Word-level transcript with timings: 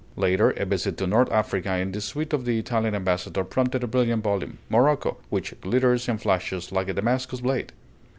Later, 0.15 0.49
a 0.49 0.65
visit 0.65 0.97
to 0.97 1.05
North 1.05 1.31
Africa 1.31 1.77
in 1.77 1.91
the 1.91 2.01
suite 2.01 2.33
of 2.33 2.43
the 2.43 2.57
Italian 2.57 2.95
ambassador 2.95 3.43
prompted 3.43 3.83
a 3.83 3.87
brilliant 3.87 4.23
volume, 4.23 4.57
"Morocco," 4.67 5.17
"which 5.29 5.53
glitters 5.61 6.09
and 6.09 6.19
flashes 6.19 6.71
like 6.71 6.89
a 6.89 6.93
Damascus 6.95 7.41
blade." 7.41 7.71